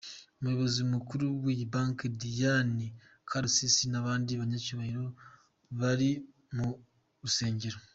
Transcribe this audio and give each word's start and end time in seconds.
Umuyobozi 0.39 0.81
mukuru 0.93 1.25
w’iyi 1.43 1.65
Banki 1.73 2.07
Diane 2.21 2.85
Karusisi 3.29 3.83
n’abandi 3.91 4.31
banyacyubahiro 4.39 5.05
bari 5.79 6.09
mu 6.55 6.67
rusengero. 7.23 7.77